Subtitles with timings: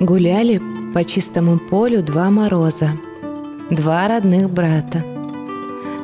[0.00, 0.62] Гуляли
[0.94, 2.92] по чистому полю два мороза,
[3.68, 5.04] два родных брата.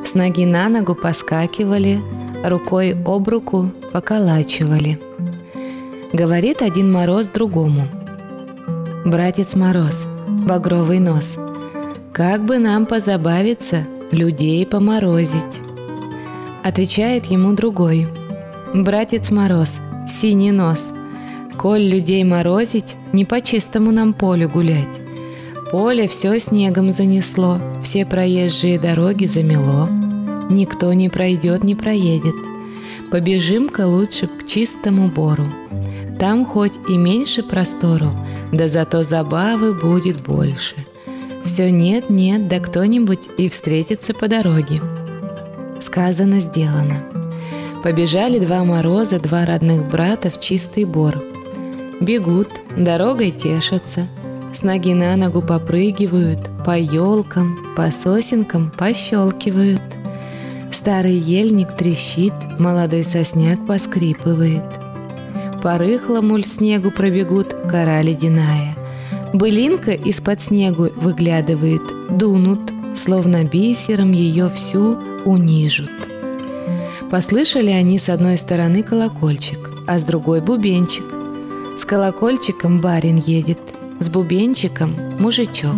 [0.03, 1.99] С ноги на ногу поскакивали,
[2.43, 4.99] рукой об руку поколачивали.
[6.13, 7.87] Говорит один мороз другому.
[9.03, 10.07] «Братец Мороз,
[10.45, 11.39] багровый нос,
[12.13, 15.61] как бы нам позабавиться, людей поморозить?»
[16.63, 18.07] Отвечает ему другой.
[18.75, 20.93] «Братец Мороз, синий нос,
[21.67, 25.01] коль людей морозить, не по чистому нам полю гулять.
[25.69, 29.89] Поле все снегом занесло, все проезжие дороги замело.
[30.49, 32.35] Никто не пройдет, не проедет.
[33.11, 35.43] Побежим-ка лучше к чистому бору.
[36.17, 38.11] Там хоть и меньше простору,
[38.53, 40.75] да зато забавы будет больше.
[41.43, 44.81] Все нет-нет, да кто-нибудь и встретится по дороге.
[45.81, 47.03] Сказано, сделано.
[47.83, 51.21] Побежали два мороза, два родных брата в чистый бор.
[51.99, 54.07] Бегут, дорогой тешатся,
[54.53, 59.81] с ноги на ногу попрыгивают, по елкам, по сосенкам пощелкивают.
[60.71, 64.63] Старый ельник трещит, молодой сосняк поскрипывает.
[65.63, 68.75] По рыхлому снегу пробегут кора ледяная.
[69.33, 75.89] Былинка из-под снегу выглядывает, дунут, словно бисером ее всю унижут.
[77.09, 81.16] Послышали они с одной стороны колокольчик, а с другой бубенчик.
[81.87, 83.59] Колокольчиком барин едет,
[84.01, 85.77] с бубенчиком мужичок.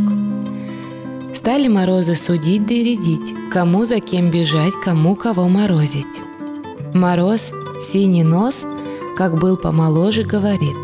[1.35, 6.07] Стали морозы судить да и рядить, кому за кем бежать, кому кого морозить.
[6.95, 8.65] Мороз, синий нос,
[9.15, 10.77] как был помоложе, говорит.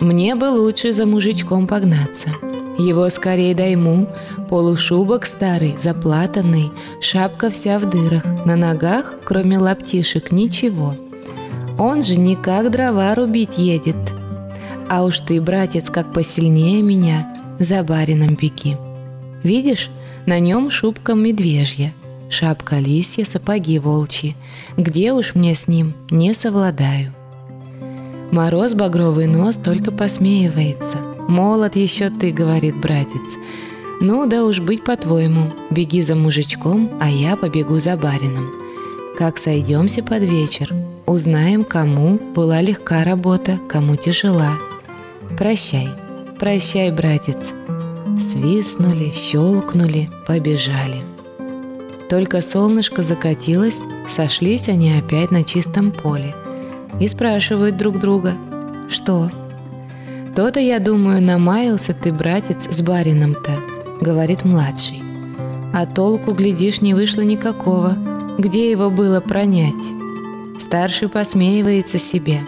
[0.00, 2.30] Мне бы лучше за мужичком погнаться.
[2.76, 4.08] Его скорее дайму,
[4.50, 10.96] полушубок старый, заплатанный, шапка вся в дырах, на ногах, кроме лаптишек, ничего.
[11.78, 13.96] Он же никак дрова рубить едет.
[14.88, 18.76] А уж ты, братец, как посильнее меня, за барином беги.
[19.42, 19.90] Видишь,
[20.26, 21.92] на нем шубка медвежья,
[22.30, 24.36] шапка лисья, сапоги волчьи.
[24.76, 27.12] Где уж мне с ним, не совладаю.
[28.30, 30.98] Мороз багровый нос только посмеивается.
[31.28, 33.38] «Молод еще ты»,— говорит братец.
[34.00, 35.50] «Ну да уж быть по-твоему.
[35.70, 38.50] Беги за мужичком, а я побегу за барином.
[39.16, 40.74] Как сойдемся под вечер,
[41.06, 44.54] узнаем, кому была легка работа, кому тяжела.
[45.36, 45.88] Прощай,
[46.38, 47.54] прощай, братец,
[48.20, 51.02] Свистнули, щелкнули, побежали.
[52.08, 56.34] Только солнышко закатилось, сошлись они опять на чистом поле
[57.00, 58.34] и спрашивают друг друга,
[58.88, 59.30] что?
[60.36, 63.52] То-то, я думаю, намаялся ты, братец, с барином-то,
[64.00, 65.02] говорит младший.
[65.72, 67.96] А толку, глядишь, не вышло никакого.
[68.38, 69.74] Где его было пронять?
[70.74, 72.40] Старший посмеивается себе.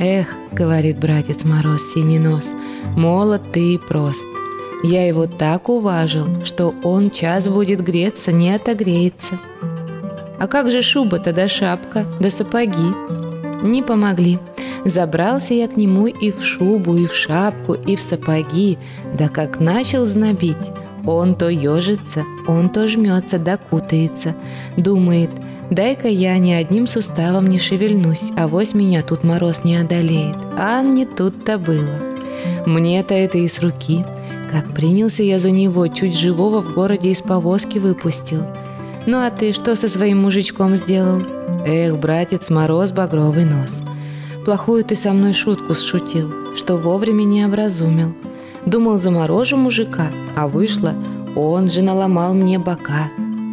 [0.00, 2.54] Эх, говорит братец Мороз Синий Нос,
[2.96, 4.24] молод ты и прост.
[4.82, 9.38] Я его так уважил, что он час будет греться, не отогреется.
[10.38, 12.94] А как же шуба-то да шапка, да сапоги?
[13.62, 14.38] Не помогли.
[14.86, 18.78] Забрался я к нему и в шубу, и в шапку, и в сапоги,
[19.18, 20.72] да как начал знобить.
[21.04, 24.34] Он то ежится, он то жмется, да кутается.
[24.78, 25.30] Думает,
[25.70, 30.36] дай-ка я ни одним суставом не шевельнусь, а вось меня тут мороз не одолеет.
[30.56, 32.00] А не тут-то было.
[32.66, 34.04] Мне-то это и с руки–
[34.50, 38.42] как принялся я за него, чуть живого в городе из повозки выпустил.
[39.04, 41.22] Ну а ты что со своим мужичком сделал?
[41.64, 43.82] Эх, братец, мороз, багровый нос.
[44.44, 48.14] Плохую ты со мной шутку сшутил, что вовремя не образумил.
[48.64, 50.94] Думал, заморожу мужика, а вышло,
[51.34, 53.10] он же наломал мне бока.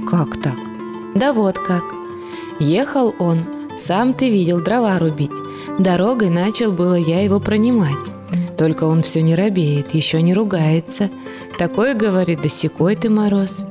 [0.09, 0.55] Как так?
[1.15, 1.83] Да вот как.
[2.63, 3.43] Ехал он,
[3.77, 5.33] сам ты видел дрова рубить.
[5.79, 7.97] Дорогой начал было я его пронимать.
[8.57, 11.09] Только он все не робеет, еще не ругается.
[11.57, 13.65] Такое, говорит, да секой ты мороз.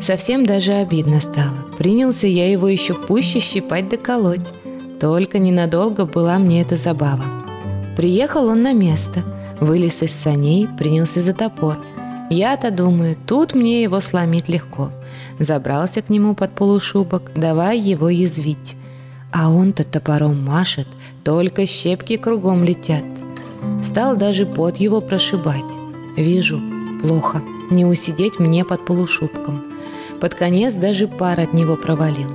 [0.00, 1.56] Совсем даже обидно стало.
[1.78, 4.46] Принялся я его еще пуще щипать да колоть.
[5.00, 7.24] Только ненадолго была мне эта забава.
[7.96, 9.24] Приехал он на место,
[9.58, 11.76] вылез из саней, принялся за топор.
[12.30, 14.92] Я-то думаю, тут мне его сломить легко.
[15.38, 18.76] Забрался к нему под полушубок, давай его язвить.
[19.32, 20.88] А он-то топором машет,
[21.24, 23.04] только щепки кругом летят.
[23.82, 25.64] Стал даже пот его прошибать.
[26.16, 26.60] Вижу,
[27.02, 29.62] плохо, не усидеть мне под полушубком.
[30.20, 32.30] Под конец даже пар от него провалил.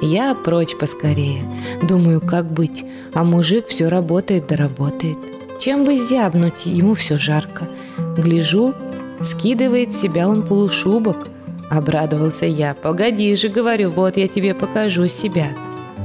[0.00, 1.42] Я прочь поскорее.
[1.82, 2.84] Думаю, как быть,
[3.14, 5.18] а мужик все работает да работает.
[5.58, 7.68] Чем бы зябнуть, ему все жарко.
[8.16, 8.74] Гляжу,
[9.22, 11.28] скидывает себя он полушубок.
[11.74, 12.74] Обрадовался я.
[12.74, 15.48] Погоди же, говорю, вот я тебе покажу себя.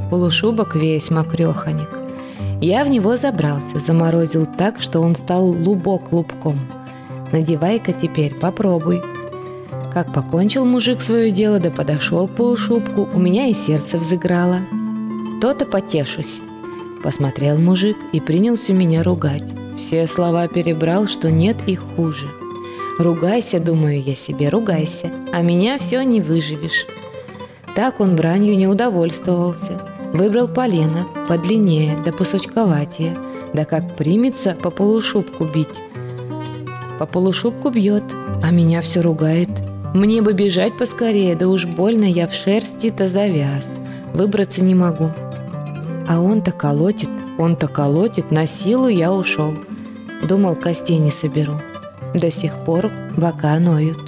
[0.10, 1.90] Полушубок весь мокреханик.
[2.60, 6.60] Я в него забрался, заморозил так, что он стал лубок лубком.
[7.32, 9.04] Надевай-ка теперь, попробуй.
[9.94, 14.58] Как покончил мужик свое дело, да подошел полушубку, у меня и сердце взыграло.
[15.40, 16.42] То-то потешусь.
[17.04, 19.44] Посмотрел мужик и принялся меня ругать.
[19.78, 22.28] Все слова перебрал, что нет их хуже.
[23.00, 26.86] Ругайся, думаю я себе, ругайся, а меня все не выживешь.
[27.74, 29.82] Так он бранью не удовольствовался.
[30.12, 33.16] Выбрал полено, подлиннее, да посочковатее,
[33.54, 35.80] да как примется по полушубку бить.
[37.00, 38.04] По полушубку бьет,
[38.44, 39.50] а меня все ругает.
[39.94, 43.80] Мне бы бежать поскорее, да уж больно я в шерсти-то завяз.
[44.14, 45.10] Выбраться не могу.
[46.06, 49.54] А он-то колотит, он-то колотит, на силу я ушел.
[50.22, 51.54] Думал, костей не соберу.
[52.14, 54.00] До сих пор бока ноют.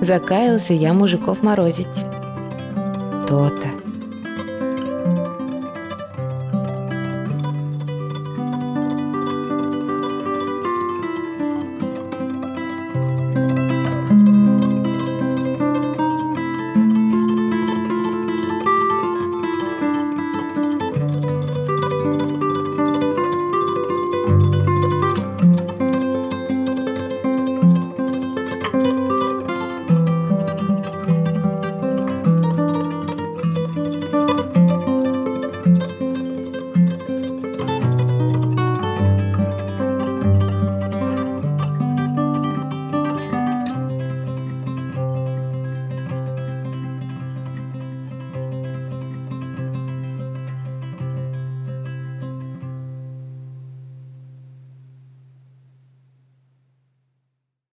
[0.00, 2.04] Закаялся я мужиков морозить.
[3.28, 3.81] То-то.